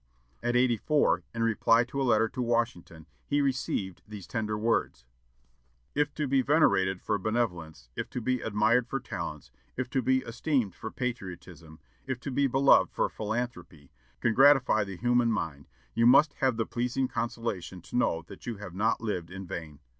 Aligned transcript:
At 0.41 0.55
eighty 0.55 0.77
four, 0.77 1.21
in 1.31 1.43
reply 1.43 1.83
to 1.83 2.01
a 2.01 2.01
letter 2.01 2.27
to 2.29 2.41
Washington, 2.41 3.05
he 3.23 3.39
received 3.39 4.01
these 4.07 4.25
tender 4.25 4.57
words: 4.57 5.05
"If 5.93 6.11
to 6.15 6.27
be 6.27 6.41
venerated 6.41 7.03
for 7.03 7.19
benevolence, 7.19 7.91
if 7.95 8.09
to 8.09 8.19
be 8.19 8.41
admired 8.41 8.87
for 8.87 8.99
talents, 8.99 9.51
if 9.77 9.91
to 9.91 10.01
be 10.01 10.23
esteemed 10.23 10.73
for 10.73 10.89
patriotism, 10.89 11.79
if 12.07 12.19
to 12.21 12.31
be 12.31 12.47
beloved 12.47 12.89
for 12.91 13.09
philanthropy, 13.09 13.91
can 14.21 14.33
gratify 14.33 14.85
the 14.85 14.97
human 14.97 15.31
mind, 15.31 15.67
you 15.93 16.07
must 16.07 16.33
have 16.39 16.57
the 16.57 16.65
pleasing 16.65 17.07
consolation 17.07 17.79
to 17.83 17.95
know 17.95 18.23
that 18.23 18.47
you 18.47 18.57
have 18.57 18.73
not 18.73 19.01
lived 19.01 19.29
in 19.29 19.45
vain. 19.45 19.81